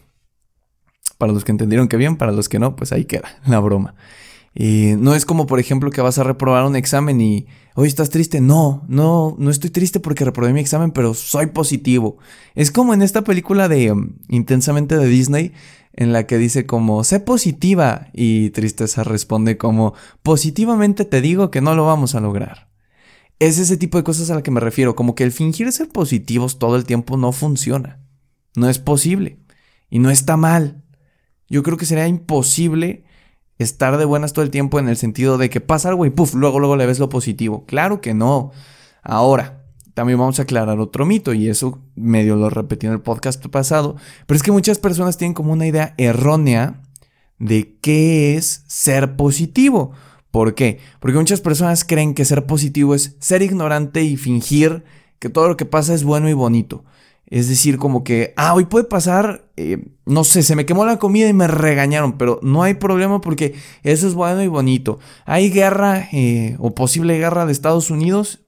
Para 1.17 1.31
los 1.31 1.43
que 1.43 1.51
entendieron 1.51 1.87
que 1.87 1.97
bien, 1.97 2.17
para 2.17 2.31
los 2.31 2.47
que 2.49 2.59
no, 2.59 2.75
pues 2.75 2.91
ahí 2.91 3.05
queda 3.05 3.39
la 3.47 3.59
broma. 3.59 3.95
Y 4.53 4.93
no 4.97 5.13
es 5.13 5.25
como, 5.25 5.45
por 5.45 5.59
ejemplo, 5.59 5.91
que 5.91 6.01
vas 6.01 6.17
a 6.17 6.23
reprobar 6.23 6.65
un 6.65 6.75
examen 6.75 7.21
y, 7.21 7.45
hoy 7.75 7.87
estás 7.87 8.09
triste. 8.09 8.41
No, 8.41 8.83
no, 8.87 9.35
no 9.37 9.51
estoy 9.51 9.69
triste 9.69 9.99
porque 9.99 10.25
reprobé 10.25 10.51
mi 10.51 10.59
examen, 10.59 10.89
pero 10.89 11.13
soy 11.13 11.47
positivo. 11.47 12.17
Es 12.55 12.71
como 12.71 12.95
en 12.95 13.03
esta 13.03 13.23
película 13.23 13.67
de 13.67 13.91
um, 13.91 14.13
Intensamente 14.29 14.97
de 14.97 15.07
Disney, 15.07 15.53
en 15.97 16.13
la 16.13 16.27
que 16.27 16.37
dice 16.37 16.65
como, 16.65 17.03
sé 17.03 17.19
positiva. 17.19 18.07
Y 18.13 18.51
Tristeza 18.51 19.03
responde 19.03 19.57
como, 19.57 19.93
positivamente 20.23 21.03
te 21.03 21.19
digo 21.19 21.51
que 21.51 21.59
no 21.59 21.75
lo 21.75 21.85
vamos 21.85 22.15
a 22.15 22.21
lograr. 22.21 22.69
Es 23.39 23.57
ese 23.57 23.77
tipo 23.77 23.97
de 23.97 24.03
cosas 24.03 24.29
a 24.29 24.35
la 24.35 24.43
que 24.43 24.51
me 24.51 24.59
refiero, 24.61 24.95
como 24.95 25.15
que 25.15 25.23
el 25.23 25.31
fingir 25.31 25.71
ser 25.71 25.89
positivos 25.89 26.59
todo 26.59 26.77
el 26.77 26.85
tiempo 26.85 27.17
no 27.17 27.31
funciona. 27.31 27.99
No 28.55 28.69
es 28.69 28.79
posible. 28.79 29.39
Y 29.89 29.99
no 29.99 30.11
está 30.11 30.37
mal. 30.37 30.83
Yo 31.49 31.63
creo 31.63 31.77
que 31.77 31.85
sería 31.85 32.07
imposible 32.07 33.03
estar 33.57 33.97
de 33.97 34.05
buenas 34.05 34.33
todo 34.33 34.43
el 34.45 34.51
tiempo 34.51 34.79
en 34.79 34.89
el 34.89 34.97
sentido 34.97 35.37
de 35.39 35.49
que 35.49 35.61
pasa 35.61 35.89
algo 35.89 36.05
y 36.05 36.11
puff, 36.11 36.35
luego, 36.35 36.59
luego 36.59 36.75
le 36.75 36.85
ves 36.85 36.99
lo 36.99 37.09
positivo. 37.09 37.65
Claro 37.65 38.01
que 38.01 38.13
no. 38.13 38.51
Ahora, 39.01 39.63
también 39.97 40.19
vamos 40.19 40.37
a 40.37 40.43
aclarar 40.43 40.79
otro 40.79 41.07
mito 41.07 41.33
y 41.33 41.49
eso 41.49 41.79
medio 41.95 42.35
lo 42.35 42.51
repetí 42.51 42.85
en 42.85 42.93
el 42.93 43.01
podcast 43.01 43.43
pasado, 43.47 43.95
pero 44.27 44.35
es 44.35 44.43
que 44.43 44.51
muchas 44.51 44.77
personas 44.77 45.17
tienen 45.17 45.33
como 45.33 45.53
una 45.53 45.65
idea 45.65 45.95
errónea 45.97 46.83
de 47.39 47.79
qué 47.81 48.35
es 48.35 48.63
ser 48.67 49.15
positivo. 49.15 49.93
¿Por 50.29 50.53
qué? 50.53 50.77
Porque 50.99 51.17
muchas 51.17 51.41
personas 51.41 51.83
creen 51.83 52.13
que 52.13 52.25
ser 52.25 52.45
positivo 52.45 52.93
es 52.93 53.15
ser 53.19 53.41
ignorante 53.41 54.03
y 54.03 54.17
fingir 54.17 54.83
que 55.17 55.29
todo 55.29 55.47
lo 55.47 55.57
que 55.57 55.65
pasa 55.65 55.95
es 55.95 56.03
bueno 56.03 56.29
y 56.29 56.33
bonito. 56.33 56.85
Es 57.25 57.49
decir, 57.49 57.79
como 57.79 58.03
que, 58.03 58.35
ah, 58.37 58.53
hoy 58.53 58.65
puede 58.65 58.85
pasar, 58.85 59.49
eh, 59.57 59.83
no 60.05 60.23
sé, 60.23 60.43
se 60.43 60.55
me 60.55 60.67
quemó 60.67 60.85
la 60.85 60.99
comida 60.99 61.27
y 61.27 61.33
me 61.33 61.47
regañaron, 61.47 62.19
pero 62.19 62.39
no 62.43 62.61
hay 62.61 62.75
problema 62.75 63.19
porque 63.19 63.55
eso 63.81 64.07
es 64.07 64.13
bueno 64.13 64.43
y 64.43 64.47
bonito. 64.47 64.99
Hay 65.25 65.49
guerra 65.49 66.07
eh, 66.11 66.55
o 66.59 66.75
posible 66.75 67.17
guerra 67.17 67.47
de 67.47 67.51
Estados 67.51 67.89
Unidos 67.89 68.41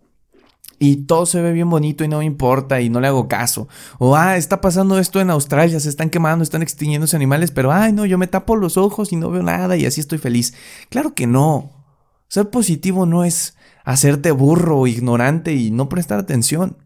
y 0.80 1.06
todo 1.06 1.26
se 1.26 1.42
ve 1.42 1.52
bien 1.52 1.70
bonito 1.70 2.04
y 2.04 2.08
no 2.08 2.20
me 2.20 2.26
importa 2.26 2.80
y 2.80 2.90
no 2.90 3.02
le 3.02 3.08
hago 3.08 3.28
caso. 3.28 3.68
O, 4.00 4.16
ah, 4.16 4.38
está 4.38 4.62
pasando 4.62 4.98
esto 4.98 5.20
en 5.20 5.30
Australia, 5.30 5.80
se 5.80 5.90
están 5.90 6.10
quemando, 6.10 6.42
están 6.42 6.62
extinguiéndose 6.62 7.18
animales, 7.18 7.52
pero, 7.52 7.72
ay, 7.72 7.92
no, 7.92 8.06
yo 8.06 8.18
me 8.18 8.28
tapo 8.28 8.56
los 8.56 8.78
ojos 8.78 9.12
y 9.12 9.18
no 9.18 9.30
veo 9.30 9.44
nada 9.44 9.76
y 9.76 9.86
así 9.86 10.00
estoy 10.00 10.18
feliz. 10.18 10.54
Claro 10.90 11.14
que 11.14 11.28
no. 11.28 11.86
Ser 12.30 12.50
positivo 12.50 13.06
no 13.06 13.26
es 13.26 13.58
hacerte 13.84 14.32
burro 14.32 14.88
ignorante 14.88 15.54
y 15.54 15.70
no 15.70 15.90
prestar 15.90 16.20
atención. 16.20 16.78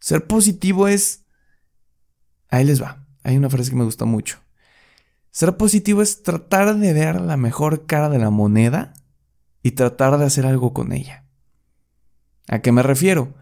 Ser 0.00 0.26
positivo 0.26 0.88
es... 0.88 1.24
Ahí 2.50 2.64
les 2.64 2.82
va. 2.82 3.06
Hay 3.22 3.36
una 3.36 3.48
frase 3.48 3.70
que 3.70 3.76
me 3.76 3.84
gusta 3.84 4.04
mucho. 4.04 4.38
Ser 5.30 5.56
positivo 5.56 6.02
es 6.02 6.22
tratar 6.22 6.76
de 6.76 6.92
ver 6.92 7.20
la 7.20 7.36
mejor 7.36 7.86
cara 7.86 8.08
de 8.08 8.18
la 8.18 8.30
moneda 8.30 8.94
y 9.62 9.72
tratar 9.72 10.18
de 10.18 10.24
hacer 10.24 10.46
algo 10.46 10.72
con 10.72 10.92
ella. 10.92 11.23
¿A 12.48 12.60
qué 12.60 12.72
me 12.72 12.82
refiero? 12.82 13.34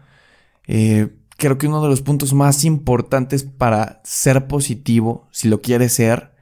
Eh, 0.67 1.09
creo 1.37 1.57
que 1.57 1.67
uno 1.67 1.81
de 1.81 1.89
los 1.89 2.01
puntos 2.01 2.33
más 2.33 2.63
importantes 2.63 3.43
para 3.43 4.01
ser 4.03 4.47
positivo, 4.47 5.27
si 5.31 5.49
lo 5.49 5.61
quieres 5.61 5.93
ser, 5.93 6.33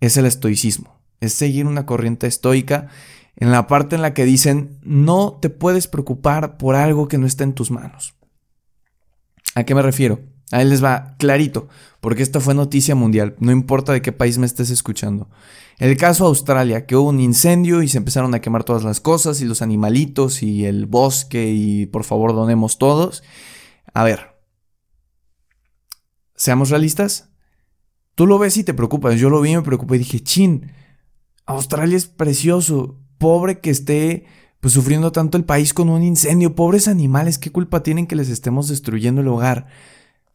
es 0.00 0.16
el 0.16 0.26
estoicismo. 0.26 1.00
Es 1.20 1.32
seguir 1.32 1.66
una 1.66 1.86
corriente 1.86 2.26
estoica 2.26 2.88
en 3.36 3.50
la 3.50 3.66
parte 3.66 3.96
en 3.96 4.02
la 4.02 4.14
que 4.14 4.24
dicen 4.24 4.78
no 4.82 5.38
te 5.40 5.50
puedes 5.50 5.88
preocupar 5.88 6.56
por 6.56 6.74
algo 6.74 7.08
que 7.08 7.18
no 7.18 7.26
está 7.26 7.44
en 7.44 7.54
tus 7.54 7.70
manos. 7.70 8.14
¿A 9.54 9.64
qué 9.64 9.74
me 9.74 9.82
refiero? 9.82 10.20
Ahí 10.52 10.64
les 10.64 10.82
va 10.82 11.16
clarito, 11.18 11.68
porque 12.00 12.22
esta 12.22 12.40
fue 12.40 12.54
noticia 12.54 12.94
mundial, 12.94 13.34
no 13.40 13.50
importa 13.50 13.92
de 13.92 14.00
qué 14.00 14.12
país 14.12 14.38
me 14.38 14.46
estés 14.46 14.70
escuchando. 14.70 15.28
El 15.78 15.96
caso 15.96 16.24
Australia, 16.24 16.86
que 16.86 16.96
hubo 16.96 17.08
un 17.08 17.20
incendio 17.20 17.82
y 17.82 17.88
se 17.88 17.98
empezaron 17.98 18.34
a 18.34 18.40
quemar 18.40 18.64
todas 18.64 18.84
las 18.84 19.00
cosas 19.00 19.40
y 19.40 19.44
los 19.44 19.60
animalitos 19.60 20.42
y 20.42 20.64
el 20.64 20.86
bosque 20.86 21.50
y 21.52 21.86
por 21.86 22.04
favor 22.04 22.32
donemos 22.32 22.78
todos. 22.78 23.22
A 23.92 24.04
ver, 24.04 24.36
seamos 26.34 26.70
realistas. 26.70 27.28
Tú 28.14 28.26
lo 28.26 28.38
ves 28.38 28.56
y 28.56 28.64
te 28.64 28.72
preocupas, 28.72 29.18
yo 29.18 29.28
lo 29.28 29.40
vi 29.40 29.50
y 29.50 29.56
me 29.56 29.62
preocupé 29.62 29.96
y 29.96 29.98
dije, 29.98 30.20
chin, 30.20 30.72
Australia 31.44 31.96
es 31.96 32.06
precioso, 32.06 32.98
pobre 33.18 33.60
que 33.60 33.70
esté 33.70 34.26
pues 34.60 34.72
sufriendo 34.72 35.12
tanto 35.12 35.36
el 35.36 35.44
país 35.44 35.74
con 35.74 35.90
un 35.90 36.02
incendio. 36.02 36.54
Pobres 36.54 36.88
animales, 36.88 37.38
¿qué 37.38 37.50
culpa 37.50 37.82
tienen 37.82 38.06
que 38.06 38.16
les 38.16 38.30
estemos 38.30 38.68
destruyendo 38.68 39.20
el 39.20 39.28
hogar? 39.28 39.66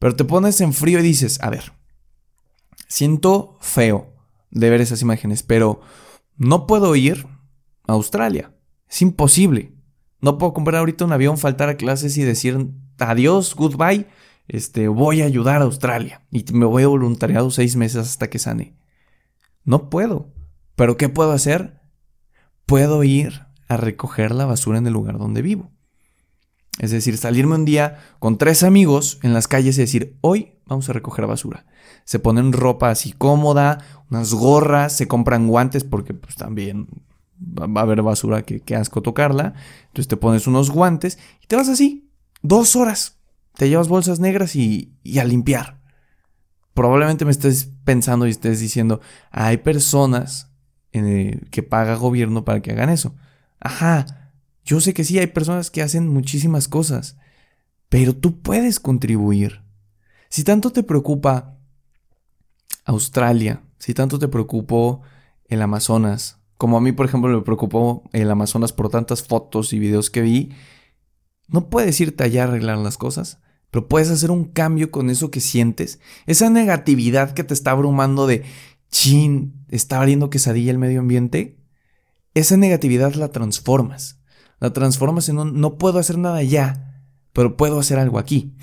Pero 0.02 0.16
te 0.16 0.26
pones 0.26 0.60
en 0.62 0.74
frío 0.74 0.98
y 0.98 1.04
dices, 1.04 1.40
a 1.44 1.52
ver, 1.52 1.74
siento 2.88 3.60
feo 3.62 4.16
de 4.50 4.72
ver 4.72 4.82
esas 4.82 5.04
imágenes, 5.04 5.44
pero 5.44 5.82
no 6.38 6.66
puedo 6.66 6.96
ir 6.96 7.28
a 7.88 7.94
Australia. 7.94 8.52
Es 8.90 9.04
imposible. 9.04 9.76
No 10.20 10.40
puedo 10.40 10.54
comprar 10.54 10.80
ahorita 10.80 11.06
un 11.06 11.12
avión, 11.14 11.38
faltar 11.38 11.70
a 11.70 11.78
clases 11.78 12.18
y 12.18 12.24
decir 12.24 12.72
adiós, 12.98 13.54
goodbye. 13.56 14.08
Este, 14.48 14.88
voy 14.88 15.22
a 15.22 15.26
ayudar 15.26 15.62
a 15.62 15.66
Australia 15.66 16.26
y 16.32 16.44
me 16.52 16.66
voy 16.66 16.82
a 16.82 16.88
voluntariado 16.88 17.52
seis 17.52 17.76
meses 17.76 18.08
hasta 18.08 18.28
que 18.28 18.40
sane. 18.40 18.76
No 19.66 19.92
puedo. 19.92 20.34
Pero 20.76 20.98
¿qué 20.98 21.10
puedo 21.10 21.32
hacer? 21.32 21.80
Puedo 22.66 23.04
ir 23.04 23.46
a 23.68 23.78
recoger 23.78 24.34
la 24.34 24.48
basura 24.48 24.80
en 24.80 24.88
el 24.88 24.94
lugar 24.94 25.20
donde 25.20 25.44
vivo. 25.44 25.70
Es 26.82 26.90
decir, 26.90 27.16
salirme 27.20 27.54
un 27.54 27.64
día 27.64 28.00
con 28.18 28.40
tres 28.40 28.64
amigos 28.64 29.20
en 29.22 29.36
las 29.36 29.48
calles 29.48 29.78
y 29.78 29.82
decir, 29.82 30.18
hoy 30.22 30.54
vamos 30.66 30.90
a 30.90 30.94
recoger 30.94 31.28
basura. 31.28 31.68
Se 32.06 32.18
ponen 32.18 32.54
ropa 32.54 32.90
así 32.90 33.12
cómoda, 33.12 33.86
unas 34.10 34.34
gorras, 34.34 34.98
se 34.98 35.08
compran 35.08 35.48
guantes 35.48 35.84
porque 35.84 36.16
pues 36.16 36.38
también 36.38 36.88
va 37.40 37.82
a 37.82 37.84
haber 37.84 38.02
basura 38.02 38.42
que, 38.42 38.62
que 38.62 38.76
asco 38.76 39.04
tocarla. 39.04 39.54
Entonces 39.90 40.08
te 40.08 40.18
pones 40.18 40.48
unos 40.48 40.72
guantes 40.72 41.20
y 41.44 41.46
te 41.46 41.56
vas 41.56 41.70
así, 41.70 42.10
dos 42.42 42.76
horas. 42.76 43.20
Te 43.58 43.70
llevas 43.70 43.88
bolsas 43.88 44.20
negras 44.20 44.56
y, 44.56 44.98
a 45.20 45.24
limpiar. 45.24 45.80
Probablemente 46.74 47.26
me 47.26 47.32
estés 47.32 47.70
pensando 47.86 48.26
y 48.26 48.32
estés 48.32 48.60
diciendo, 48.60 49.02
hay 49.30 49.58
personas 49.58 50.52
eh, 50.94 51.42
que 51.52 51.62
paga 51.62 51.94
gobierno 51.94 52.44
para 52.44 52.62
que 52.62 52.72
hagan 52.72 52.90
eso. 52.90 53.14
Ajá, 53.60 54.21
yo 54.64 54.80
sé 54.80 54.94
que 54.94 55.04
sí, 55.04 55.20
hay 55.20 55.28
personas 55.28 55.72
que 55.72 55.82
hacen 55.82 56.08
muchísimas 56.08 56.68
cosas, 56.68 57.18
pero 57.90 58.16
tú 58.16 58.42
puedes 58.42 58.80
contribuir. 58.80 59.62
Si 60.30 60.44
tanto 60.44 60.72
te 60.72 60.84
preocupa 60.84 61.58
Australia, 62.86 63.64
si 63.80 63.94
tanto 63.94 64.20
te 64.20 64.28
preocupó 64.28 65.02
el 65.46 65.62
Amazonas, 65.62 66.40
como 66.58 66.78
a 66.78 66.82
mí, 66.82 66.92
por 66.92 67.06
ejemplo, 67.06 67.30
me 67.30 67.44
preocupó 67.44 68.04
el 68.14 68.30
Amazonas 68.30 68.72
por 68.72 68.90
tantas 68.90 69.24
fotos 69.24 69.74
y 69.74 69.80
videos 69.80 70.10
que 70.10 70.22
vi, 70.22 70.54
no 71.48 71.70
puedes 71.70 72.00
irte 72.00 72.24
allá 72.24 72.44
a 72.44 72.48
arreglar 72.48 72.78
las 72.78 72.98
cosas, 72.98 73.40
pero 73.72 73.88
puedes 73.88 74.10
hacer 74.10 74.32
un 74.32 74.46
cambio 74.46 74.92
con 74.92 75.10
eso 75.10 75.32
que 75.32 75.42
sientes, 75.42 76.00
esa 76.28 76.50
negatividad 76.50 77.34
que 77.34 77.44
te 77.44 77.54
está 77.54 77.72
abrumando 77.72 78.28
de, 78.28 78.44
chin, 78.90 79.66
está 79.70 79.98
abriendo 79.98 80.30
quesadilla 80.30 80.72
el 80.72 80.78
medio 80.78 81.00
ambiente, 81.00 81.58
esa 82.34 82.58
negatividad 82.58 83.16
la 83.16 83.30
transformas. 83.30 84.21
La 84.62 84.72
transformas 84.72 85.28
en 85.28 85.40
un 85.40 85.60
no 85.60 85.78
puedo 85.78 86.00
hacer 86.00 86.18
nada 86.18 86.42
ya, 86.42 87.04
pero 87.34 87.58
puedo 87.58 87.80
hacer 87.80 88.00
algo 88.00 88.18
aquí. 88.18 88.56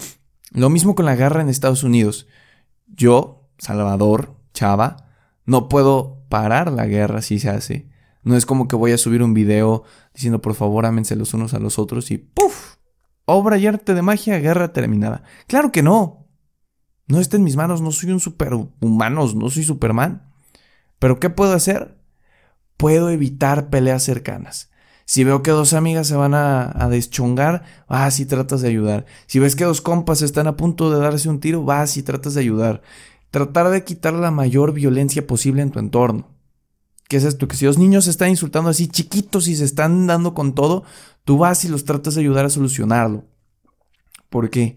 Lo 0.53 0.71
mismo 0.71 0.95
con 0.95 1.05
la 1.05 1.17
guerra 1.17 1.43
en 1.43 1.51
Estados 1.51 1.83
Unidos. 1.83 2.27
Yo, 2.87 3.51
Salvador, 3.59 4.35
Chava, 4.55 5.09
no 5.45 5.69
puedo 5.69 6.25
parar 6.31 6.73
la 6.73 6.87
guerra 6.87 7.21
si 7.21 7.39
se 7.39 7.51
hace. 7.51 7.91
No 8.23 8.35
es 8.35 8.47
como 8.47 8.67
que 8.67 8.77
voy 8.77 8.93
a 8.93 8.99
subir 8.99 9.23
un 9.23 9.35
video 9.35 9.85
diciendo 10.15 10.41
por 10.41 10.55
favor 10.55 10.87
ámense 10.87 11.15
los 11.15 11.35
unos 11.35 11.53
a 11.53 11.59
los 11.59 11.79
otros 11.79 12.11
y 12.11 12.17
¡puf! 12.17 12.77
Obra 13.27 13.59
y 13.59 13.67
arte 13.67 13.93
de 13.93 14.01
magia, 14.01 14.39
guerra 14.39 14.73
terminada. 14.73 15.23
Claro 15.47 15.71
que 15.71 15.83
no. 15.83 16.31
No 17.09 17.21
está 17.21 17.37
en 17.37 17.45
mis 17.45 17.57
manos, 17.57 17.83
no 17.83 17.91
soy 17.91 18.13
un 18.13 18.21
superhumano, 18.21 19.27
no 19.35 19.51
soy 19.51 19.65
Superman. 19.65 20.33
Pero 20.99 21.21
¿qué 21.21 21.29
puedo 21.29 21.53
hacer? 21.53 21.99
puedo 22.79 23.11
evitar 23.11 23.69
peleas 23.69 24.03
cercanas. 24.03 24.71
Si 25.09 25.25
veo 25.25 25.43
que 25.43 25.53
dos 25.53 25.73
amigas 25.73 26.07
se 26.07 26.17
van 26.17 26.35
a, 26.35 26.89
deschongar, 26.91 27.65
vas 27.89 28.21
y 28.21 28.27
tratas 28.27 28.61
de 28.61 28.69
ayudar. 28.69 29.07
Si 29.27 29.39
ves 29.39 29.57
que 29.57 29.65
dos 29.65 29.81
compas 29.81 30.21
están 30.21 30.47
a 30.49 30.59
punto 30.59 30.91
de 30.91 31.01
darse 31.01 31.31
un 31.31 31.41
tiro, 31.41 31.65
vas 31.65 31.97
y 31.97 32.03
tratas 32.03 32.35
de 32.35 32.43
ayudar. 32.43 32.83
Tratar 33.31 33.71
de 33.71 33.85
quitar 33.85 34.13
la 34.13 34.31
mayor 34.31 34.75
violencia 34.75 35.27
posible 35.27 35.63
en 35.63 35.71
tu 35.71 35.79
entorno. 35.79 36.29
¿Qué 37.09 37.17
es 37.17 37.25
esto? 37.25 37.49
Que 37.49 37.57
si 37.57 37.65
dos 37.65 37.79
niños 37.79 38.05
se 38.05 38.11
están 38.11 38.29
insultando 38.29 38.69
así 38.69 38.87
chiquitos 38.87 39.49
y 39.49 39.57
se 39.57 39.65
están 39.65 40.07
dando 40.07 40.35
con 40.35 40.55
todo, 40.55 40.85
tú 41.25 41.39
vas 41.39 41.65
y 41.65 41.69
los 41.69 41.87
tratas 41.87 42.15
de 42.15 42.21
ayudar 42.21 42.45
a 42.45 42.51
solucionarlo. 42.51 43.25
Porque 44.29 44.77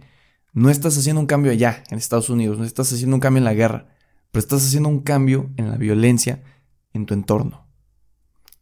no 0.54 0.70
estás 0.70 0.98
haciendo 0.98 1.20
un 1.20 1.28
cambio 1.28 1.52
allá, 1.52 1.84
en 1.90 1.98
Estados 1.98 2.30
Unidos, 2.30 2.58
no 2.58 2.64
estás 2.64 2.94
haciendo 2.94 3.18
un 3.18 3.20
cambio 3.20 3.40
en 3.40 3.44
la 3.44 3.54
guerra, 3.54 3.88
pero 4.32 4.40
estás 4.40 4.66
haciendo 4.66 4.88
un 4.88 5.02
cambio 5.02 5.50
en 5.58 5.70
la 5.70 5.76
violencia 5.76 6.42
en 6.94 7.06
tu 7.06 7.16
entorno. 7.16 7.71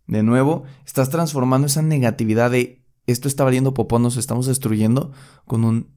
De 0.09 0.23
nuevo, 0.23 0.63
estás 0.87 1.11
transformando 1.11 1.67
esa 1.67 1.83
negatividad 1.83 2.49
de 2.49 2.83
esto 3.05 3.27
está 3.27 3.43
valiendo 3.43 3.75
popó, 3.75 3.99
nos 3.99 4.17
estamos 4.17 4.47
destruyendo, 4.47 5.11
con 5.45 5.63
un 5.63 5.95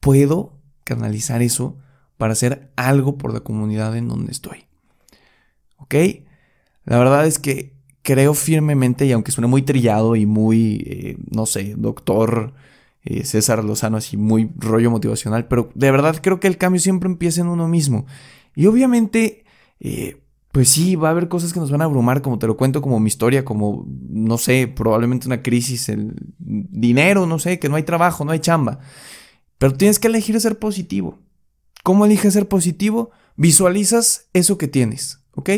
puedo 0.00 0.60
canalizar 0.82 1.40
eso 1.40 1.78
para 2.16 2.32
hacer 2.32 2.72
algo 2.74 3.16
por 3.16 3.32
la 3.32 3.40
comunidad 3.40 3.96
en 3.96 4.08
donde 4.08 4.32
estoy. 4.32 4.66
¿Ok? 5.76 5.94
La 6.84 6.98
verdad 6.98 7.24
es 7.24 7.38
que 7.38 7.76
creo 8.02 8.34
firmemente, 8.34 9.06
y 9.06 9.12
aunque 9.12 9.30
suene 9.30 9.46
muy 9.46 9.62
trillado 9.62 10.16
y 10.16 10.26
muy, 10.26 10.82
eh, 10.84 11.16
no 11.30 11.46
sé, 11.46 11.74
doctor 11.76 12.52
eh, 13.04 13.24
César 13.24 13.62
Lozano, 13.62 13.96
así 13.96 14.16
muy 14.16 14.50
rollo 14.56 14.90
motivacional, 14.90 15.46
pero 15.46 15.70
de 15.76 15.92
verdad 15.92 16.18
creo 16.20 16.40
que 16.40 16.48
el 16.48 16.58
cambio 16.58 16.80
siempre 16.80 17.08
empieza 17.08 17.42
en 17.42 17.46
uno 17.46 17.68
mismo. 17.68 18.06
Y 18.56 18.66
obviamente, 18.66 19.44
eh, 19.78 20.16
pues 20.52 20.70
sí, 20.70 20.96
va 20.96 21.08
a 21.08 21.10
haber 21.10 21.28
cosas 21.28 21.52
que 21.52 21.60
nos 21.60 21.70
van 21.70 21.82
a 21.82 21.84
abrumar, 21.84 22.22
como 22.22 22.38
te 22.38 22.46
lo 22.46 22.56
cuento, 22.56 22.80
como 22.80 23.00
mi 23.00 23.08
historia, 23.08 23.44
como, 23.44 23.86
no 23.86 24.38
sé, 24.38 24.66
probablemente 24.66 25.26
una 25.26 25.42
crisis, 25.42 25.88
el 25.88 26.14
dinero, 26.38 27.26
no 27.26 27.38
sé, 27.38 27.58
que 27.58 27.68
no 27.68 27.76
hay 27.76 27.82
trabajo, 27.82 28.24
no 28.24 28.32
hay 28.32 28.40
chamba. 28.40 28.78
Pero 29.58 29.74
tienes 29.74 29.98
que 29.98 30.08
elegir 30.08 30.40
ser 30.40 30.58
positivo. 30.58 31.18
¿Cómo 31.82 32.06
eliges 32.06 32.32
ser 32.32 32.48
positivo? 32.48 33.10
Visualizas 33.36 34.28
eso 34.32 34.56
que 34.56 34.68
tienes, 34.68 35.20
¿ok? 35.32 35.50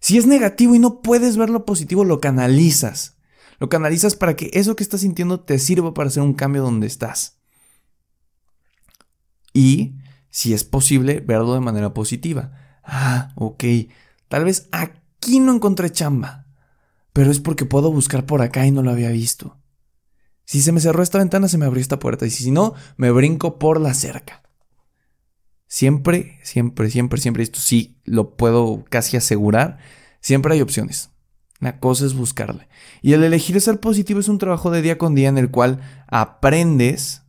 Si 0.00 0.16
es 0.16 0.26
negativo 0.26 0.74
y 0.74 0.78
no 0.78 1.02
puedes 1.02 1.36
ver 1.36 1.50
lo 1.50 1.64
positivo, 1.66 2.04
lo 2.04 2.20
canalizas. 2.20 3.16
Lo 3.58 3.68
canalizas 3.68 4.14
para 4.14 4.34
que 4.34 4.50
eso 4.54 4.76
que 4.76 4.82
estás 4.82 5.00
sintiendo 5.02 5.40
te 5.40 5.58
sirva 5.58 5.92
para 5.92 6.08
hacer 6.08 6.22
un 6.22 6.34
cambio 6.34 6.62
donde 6.62 6.86
estás. 6.86 7.38
Y, 9.52 9.96
si 10.30 10.54
es 10.54 10.64
posible, 10.64 11.20
verlo 11.20 11.54
de 11.54 11.60
manera 11.60 11.92
positiva. 11.92 12.52
Ah, 12.82 13.32
ok 13.34 13.64
Tal 14.28 14.44
vez 14.44 14.68
aquí 14.72 15.40
no 15.40 15.54
encontré 15.54 15.90
chamba, 15.90 16.46
pero 17.12 17.30
es 17.30 17.40
porque 17.40 17.64
puedo 17.64 17.90
buscar 17.90 18.26
por 18.26 18.42
acá 18.42 18.66
y 18.66 18.70
no 18.70 18.82
lo 18.82 18.90
había 18.90 19.10
visto. 19.10 19.58
Si 20.44 20.62
se 20.62 20.72
me 20.72 20.80
cerró 20.80 21.02
esta 21.02 21.18
ventana, 21.18 21.48
se 21.48 21.58
me 21.58 21.66
abrió 21.66 21.80
esta 21.80 21.98
puerta, 21.98 22.24
y 22.26 22.30
si 22.30 22.50
no, 22.50 22.74
me 22.96 23.10
brinco 23.10 23.58
por 23.58 23.80
la 23.80 23.92
cerca. 23.92 24.42
Siempre, 25.66 26.38
siempre, 26.42 26.90
siempre, 26.90 27.20
siempre, 27.20 27.42
esto 27.42 27.60
sí 27.60 28.00
lo 28.04 28.36
puedo 28.36 28.84
casi 28.88 29.18
asegurar, 29.18 29.78
siempre 30.20 30.54
hay 30.54 30.62
opciones. 30.62 31.10
La 31.60 31.80
cosa 31.80 32.06
es 32.06 32.14
buscarle. 32.14 32.68
Y 33.02 33.12
el 33.12 33.24
elegir 33.24 33.60
ser 33.60 33.80
positivo 33.80 34.20
es 34.20 34.28
un 34.28 34.38
trabajo 34.38 34.70
de 34.70 34.80
día 34.80 34.96
con 34.96 35.14
día 35.14 35.28
en 35.28 35.38
el 35.38 35.50
cual 35.50 35.80
aprendes 36.06 37.22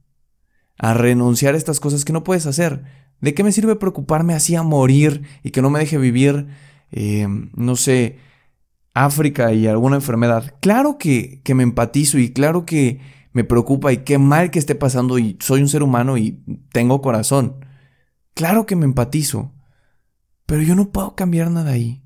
a 0.78 0.94
renunciar 0.94 1.56
a 1.56 1.58
estas 1.58 1.80
cosas 1.80 2.06
que 2.06 2.14
no 2.14 2.24
puedes 2.24 2.46
hacer. 2.46 2.84
¿De 3.20 3.34
qué 3.34 3.44
me 3.44 3.52
sirve 3.52 3.76
preocuparme 3.76 4.34
así 4.34 4.56
a 4.56 4.64
morir 4.64 5.24
y 5.44 5.52
que 5.52 5.62
no 5.62 5.70
me 5.70 5.80
deje 5.80 5.98
vivir, 5.98 6.48
eh, 6.92 7.28
no 7.56 7.76
sé, 7.76 8.20
África 8.94 9.54
y 9.54 9.68
alguna 9.68 9.98
enfermedad? 9.98 10.56
Claro 10.62 10.98
que, 10.98 11.42
que 11.44 11.56
me 11.56 11.64
empatizo 11.64 12.18
y 12.20 12.32
claro 12.32 12.66
que 12.66 13.00
me 13.32 13.44
preocupa 13.44 13.94
y 13.94 13.98
qué 13.98 14.18
mal 14.18 14.52
que 14.52 14.60
esté 14.60 14.76
pasando 14.76 15.20
y 15.20 15.38
soy 15.40 15.62
un 15.62 15.70
ser 15.70 15.84
humano 15.84 16.18
y 16.18 16.44
tengo 16.72 17.02
corazón. 17.02 17.66
Claro 18.34 18.66
que 18.66 18.76
me 18.76 18.86
empatizo, 18.86 19.54
pero 20.46 20.62
yo 20.62 20.76
no 20.76 20.92
puedo 20.92 21.16
cambiar 21.16 21.52
nada 21.52 21.72
ahí. 21.72 22.02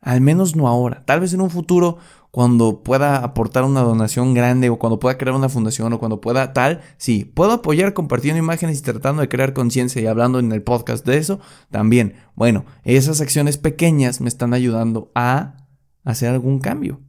Al 0.00 0.20
menos 0.20 0.56
no 0.56 0.66
ahora. 0.66 1.04
Tal 1.04 1.20
vez 1.20 1.34
en 1.34 1.42
un 1.42 1.50
futuro, 1.50 1.98
cuando 2.30 2.82
pueda 2.82 3.18
aportar 3.18 3.64
una 3.64 3.80
donación 3.80 4.34
grande 4.34 4.70
o 4.70 4.78
cuando 4.78 5.00
pueda 5.00 5.18
crear 5.18 5.34
una 5.34 5.48
fundación 5.48 5.92
o 5.92 5.98
cuando 5.98 6.20
pueda 6.20 6.52
tal, 6.52 6.80
sí, 6.96 7.24
puedo 7.24 7.52
apoyar 7.52 7.92
compartiendo 7.92 8.38
imágenes 8.38 8.78
y 8.78 8.82
tratando 8.82 9.22
de 9.22 9.28
crear 9.28 9.52
conciencia 9.52 10.00
y 10.00 10.06
hablando 10.06 10.38
en 10.38 10.52
el 10.52 10.62
podcast 10.62 11.04
de 11.04 11.16
eso, 11.16 11.40
también. 11.70 12.14
Bueno, 12.34 12.64
esas 12.84 13.20
acciones 13.20 13.56
pequeñas 13.56 14.20
me 14.20 14.28
están 14.28 14.54
ayudando 14.54 15.10
a 15.14 15.66
hacer 16.04 16.30
algún 16.30 16.60
cambio. 16.60 17.00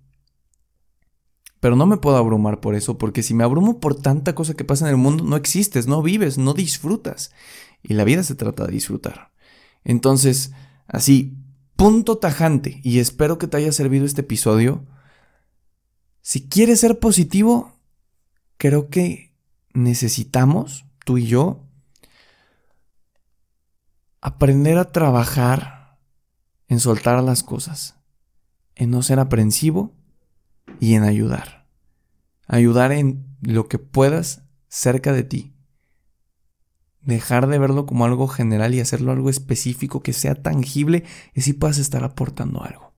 Pero 1.60 1.76
no 1.76 1.86
me 1.86 1.98
puedo 1.98 2.18
abrumar 2.18 2.60
por 2.60 2.74
eso, 2.74 2.98
porque 2.98 3.22
si 3.22 3.36
me 3.36 3.44
abrumo 3.44 3.80
por 3.80 3.96
tanta 3.96 4.34
cosa 4.34 4.56
que 4.56 4.64
pasa 4.64 4.86
en 4.86 4.92
el 4.92 4.98
mundo, 4.98 5.24
no 5.24 5.36
existes, 5.36 5.86
no 5.86 6.02
vives, 6.02 6.40
no 6.40 6.56
disfrutas. 6.56 7.32
Y 7.84 7.94
la 7.94 8.04
vida 8.04 8.24
se 8.24 8.34
trata 8.34 8.66
de 8.66 8.72
disfrutar. 8.72 9.32
Entonces, 9.84 10.54
así, 10.88 11.38
punto 11.76 12.18
tajante, 12.18 12.82
y 12.84 12.98
espero 12.98 13.38
que 13.38 13.46
te 13.46 13.58
haya 13.58 13.72
servido 13.72 14.06
este 14.06 14.22
episodio. 14.22 14.88
Si 16.22 16.48
quieres 16.48 16.80
ser 16.80 17.00
positivo, 17.00 17.74
creo 18.58 18.90
que 18.90 19.34
necesitamos, 19.74 20.86
tú 21.06 21.18
y 21.18 21.26
yo, 21.26 21.66
aprender 24.22 24.78
a 24.78 24.92
trabajar 24.92 25.98
en 26.68 26.80
soltar 26.80 27.22
las 27.24 27.44
cosas, 27.44 27.96
en 28.76 28.92
no 28.92 29.02
ser 29.02 29.20
aprensivo 29.20 29.94
y 30.80 30.96
en 30.96 31.04
ayudar. 31.04 31.68
Ayudar 32.48 32.92
en 32.92 33.26
lo 33.42 33.68
que 33.68 33.80
puedas 33.80 34.44
cerca 34.68 35.14
de 35.14 35.24
ti 35.24 35.54
dejar 37.02 37.48
de 37.48 37.60
verlo 37.60 37.86
como 37.86 38.06
algo 38.06 38.28
general 38.28 38.74
y 38.74 38.80
hacerlo 38.80 39.12
algo 39.12 39.30
específico 39.30 40.02
que 40.02 40.14
sea 40.14 40.36
tangible 40.36 41.04
y 41.34 41.42
así 41.42 41.54
puedas 41.54 41.78
estar 41.78 42.04
aportando 42.04 42.64
algo. 42.64 42.91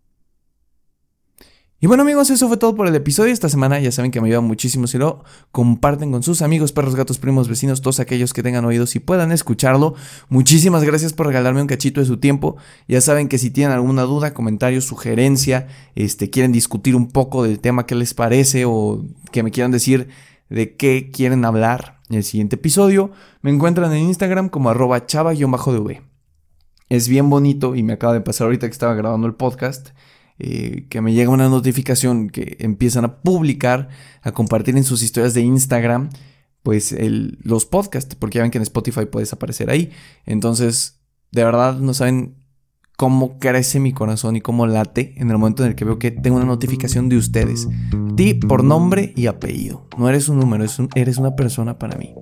Y 1.84 1.88
bueno 1.88 2.04
amigos, 2.04 2.30
eso 2.30 2.48
fue 2.48 2.56
todo 2.56 2.78
por 2.78 2.88
el 2.88 2.96
episodio. 2.96 3.34
Esta 3.34 3.50
semana 3.50 3.78
ya 3.78 3.92
saben 3.92 4.10
que 4.10 4.22
me 4.22 4.28
ayuda 4.28 4.40
muchísimo 4.40 4.88
si 4.88 4.98
lo 4.98 5.26
comparten 5.52 6.14
con 6.14 6.24
sus 6.24 6.42
amigos, 6.42 6.72
perros, 6.72 6.96
gatos, 6.96 7.18
primos, 7.20 7.50
vecinos, 7.50 7.82
todos 7.82 8.00
aquellos 8.00 8.32
que 8.32 8.42
tengan 8.42 8.64
oídos 8.64 8.96
y 8.96 9.02
puedan 9.02 9.34
escucharlo. 9.34 9.94
Muchísimas 10.30 10.86
gracias 10.86 11.12
por 11.12 11.28
regalarme 11.28 11.60
un 11.60 11.68
cachito 11.68 12.00
de 12.00 12.08
su 12.08 12.16
tiempo. 12.22 12.56
Ya 12.88 13.02
saben 13.02 13.28
que 13.28 13.38
si 13.38 13.52
tienen 13.52 13.74
alguna 13.74 14.04
duda, 14.04 14.34
comentario, 14.34 14.80
sugerencia, 14.80 15.68
este, 15.94 16.30
quieren 16.30 16.54
discutir 16.54 16.96
un 16.96 17.10
poco 17.10 17.44
del 17.44 17.60
tema 17.60 17.86
que 17.86 17.96
les 17.96 18.14
parece 18.14 18.64
o 18.66 19.04
que 19.34 19.44
me 19.44 19.52
quieran 19.52 19.72
decir 19.72 20.08
de 20.50 20.78
qué 20.78 21.12
quieren 21.12 21.44
hablar 21.44 22.00
en 22.10 22.16
el 22.16 22.24
siguiente 22.24 22.56
episodio, 22.56 23.12
me 23.42 23.52
encuentran 23.52 23.92
en 23.92 24.04
Instagram 24.04 24.48
como 24.48 24.70
arroba 24.70 25.06
chava-dv. 25.06 26.02
Es 26.88 27.10
bien 27.10 27.30
bonito 27.30 27.76
y 27.76 27.84
me 27.84 27.92
acaba 27.92 28.14
de 28.14 28.22
pasar 28.22 28.46
ahorita 28.46 28.68
que 28.68 28.72
estaba 28.72 28.94
grabando 28.94 29.28
el 29.28 29.36
podcast. 29.36 29.90
Eh, 30.40 30.88
que 30.90 31.00
me 31.02 31.14
llega 31.14 31.30
una 31.30 31.48
notificación 31.48 32.30
que 32.30 32.58
empiezan 32.60 33.06
a 33.06 33.22
publicar, 33.22 33.90
a 34.22 34.32
compartir 34.32 34.76
en 34.76 34.84
sus 34.84 35.04
historias 35.04 35.34
de 35.34 35.42
Instagram, 35.42 36.10
pues 36.64 36.96
los 37.44 37.66
podcasts, 37.66 38.16
porque 38.16 38.38
ya 38.38 38.44
ven 38.44 38.52
que 38.52 38.58
en 38.58 38.64
Spotify 38.64 39.06
puedes 39.06 39.34
aparecer 39.34 39.70
ahí. 39.70 39.92
Entonces, 40.26 41.02
de 41.32 41.44
verdad 41.44 41.78
no 41.78 41.94
saben 41.94 42.36
cómo 42.96 43.40
crece 43.40 43.80
mi 43.80 43.92
corazón 43.92 44.36
y 44.36 44.42
cómo 44.42 44.68
late 44.68 45.14
en 45.18 45.30
el 45.30 45.38
momento 45.38 45.64
en 45.64 45.70
el 45.70 45.76
que 45.76 45.86
veo 45.86 46.00
que 46.00 46.12
tengo 46.12 46.38
una 46.38 46.46
notificación 46.46 47.10
de 47.10 47.18
ustedes. 47.18 47.68
Ti 48.16 48.36
por 48.36 48.64
nombre 48.64 49.14
y 49.16 49.28
apellido. 49.28 49.88
No 49.98 50.08
eres 50.10 50.30
un 50.30 50.40
número, 50.40 50.66
eres 50.96 51.18
una 51.18 51.36
persona 51.36 51.80
para 51.80 51.98
mí. 51.98 52.14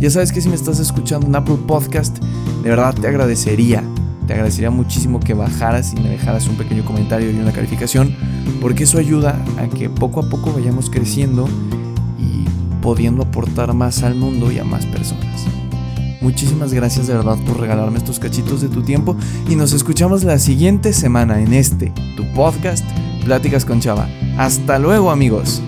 Ya 0.00 0.10
sabes 0.10 0.32
que 0.32 0.40
si 0.40 0.48
me 0.48 0.54
estás 0.54 0.78
escuchando 0.78 1.26
en 1.26 1.36
Apple 1.36 1.58
Podcast, 1.66 2.18
de 2.62 2.70
verdad 2.70 2.94
te 2.94 3.08
agradecería, 3.08 3.82
te 4.28 4.34
agradecería 4.34 4.70
muchísimo 4.70 5.20
que 5.20 5.32
bajaras 5.32 5.94
y 5.94 6.00
me 6.00 6.10
dejaras 6.10 6.46
un 6.48 6.56
pequeño 6.56 6.84
comentario 6.84 7.30
y 7.30 7.34
una 7.34 7.50
calificación, 7.50 8.14
porque 8.60 8.84
eso 8.84 8.98
ayuda 8.98 9.42
a 9.58 9.66
que 9.68 9.88
poco 9.88 10.20
a 10.20 10.28
poco 10.28 10.52
vayamos 10.52 10.90
creciendo 10.90 11.48
y 12.18 12.44
pudiendo 12.82 13.22
aportar 13.22 13.72
más 13.72 14.02
al 14.02 14.14
mundo 14.14 14.52
y 14.52 14.58
a 14.58 14.64
más 14.64 14.84
personas. 14.84 15.46
Muchísimas 16.20 16.74
gracias 16.74 17.06
de 17.06 17.14
verdad 17.14 17.38
por 17.46 17.58
regalarme 17.58 17.96
estos 17.96 18.18
cachitos 18.18 18.60
de 18.60 18.68
tu 18.68 18.82
tiempo 18.82 19.16
y 19.48 19.56
nos 19.56 19.72
escuchamos 19.72 20.24
la 20.24 20.38
siguiente 20.38 20.92
semana 20.92 21.40
en 21.40 21.54
este, 21.54 21.92
tu 22.14 22.24
podcast, 22.34 22.84
Pláticas 23.24 23.64
con 23.64 23.80
Chava. 23.80 24.08
Hasta 24.36 24.78
luego 24.78 25.10
amigos. 25.10 25.62